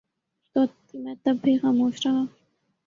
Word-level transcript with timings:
تو 0.55 0.61
میں 0.99 1.15
تب 1.23 1.35
بھی 1.43 1.57
خاموش 1.57 2.05
رہا 2.05 2.23